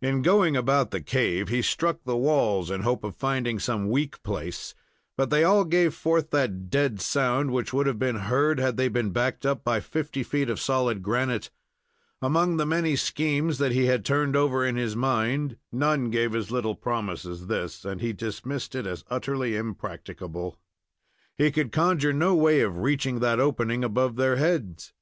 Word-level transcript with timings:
In 0.00 0.22
going 0.22 0.56
about 0.56 0.90
the 0.90 1.02
cave, 1.02 1.48
he 1.48 1.60
struck 1.60 2.02
the 2.04 2.16
walls 2.16 2.70
in 2.70 2.80
the 2.80 2.84
hope 2.84 3.04
of 3.04 3.14
finding 3.14 3.58
some 3.58 3.90
weak 3.90 4.22
place, 4.22 4.74
but 5.18 5.28
they 5.28 5.44
all 5.44 5.66
gave 5.66 5.92
forth 5.92 6.30
that 6.30 6.70
dead 6.70 6.98
sound 6.98 7.50
which 7.50 7.74
would 7.74 7.86
have 7.86 7.98
been 7.98 8.16
heard 8.16 8.58
had 8.58 8.78
they 8.78 8.88
been 8.88 9.10
backed 9.10 9.44
up 9.44 9.64
by 9.64 9.80
fifty 9.80 10.22
feet 10.22 10.48
of 10.48 10.58
solid 10.58 11.02
granite. 11.02 11.50
Among 12.22 12.56
the 12.56 12.64
many 12.64 12.96
schemes 12.96 13.58
that 13.58 13.72
he 13.72 13.84
had 13.84 14.02
turned 14.02 14.34
over 14.34 14.64
in 14.64 14.76
his 14.76 14.96
mind, 14.96 15.58
none 15.70 16.08
gave 16.08 16.34
as 16.34 16.50
little 16.50 16.74
promise 16.74 17.26
as 17.26 17.46
this, 17.46 17.84
and 17.84 18.00
he 18.00 18.14
dismissed 18.14 18.74
it 18.74 18.86
as 18.86 19.04
utterly 19.10 19.56
impracticable. 19.56 20.56
He 21.36 21.50
could 21.50 21.70
conjure 21.70 22.14
no 22.14 22.34
way 22.34 22.62
of 22.62 22.78
reaching 22.78 23.18
that 23.20 23.40
opening 23.40 23.84
above 23.84 24.16
their 24.16 24.36
heads. 24.36 24.94